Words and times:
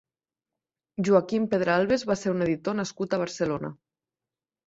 Joaquim 1.07 1.43
Pedralbes 1.51 2.05
va 2.11 2.17
ser 2.21 2.33
un 2.37 2.43
editor 2.45 2.77
nascut 2.79 3.13
a 3.13 3.19
Barcelona. 3.25 3.71